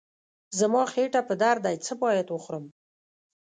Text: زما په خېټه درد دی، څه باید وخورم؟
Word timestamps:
زما 0.59 0.81
په 0.85 0.89
خېټه 0.93 1.21
درد 1.43 1.61
دی، 1.65 1.75
څه 1.85 1.93
باید 2.03 2.27
وخورم؟ 2.29 2.65